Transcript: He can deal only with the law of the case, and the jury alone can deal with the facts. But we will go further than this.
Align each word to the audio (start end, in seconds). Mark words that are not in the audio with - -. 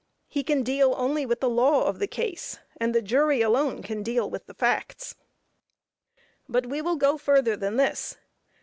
He 0.27 0.41
can 0.43 0.63
deal 0.63 0.95
only 0.97 1.27
with 1.27 1.41
the 1.41 1.47
law 1.49 1.83
of 1.85 1.99
the 1.99 2.07
case, 2.07 2.57
and 2.77 2.95
the 2.95 3.03
jury 3.03 3.43
alone 3.43 3.83
can 3.83 4.01
deal 4.01 4.27
with 4.27 4.47
the 4.47 4.55
facts. 4.55 5.13
But 6.49 6.65
we 6.65 6.81
will 6.81 6.95
go 6.95 7.19
further 7.19 7.55
than 7.55 7.75
this. 7.77 8.17